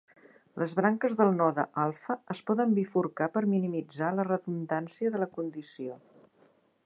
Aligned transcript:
Les 0.61 0.71
branques 0.77 1.11
del 1.19 1.33
node 1.41 1.65
alfa 1.83 2.15
es 2.35 2.41
poden 2.47 2.73
bifurcar 2.79 3.29
per 3.35 3.45
minimitzar 3.51 4.11
la 4.21 4.27
redundància 4.31 5.15
de 5.17 5.21
la 5.25 5.29
condició. 5.39 6.01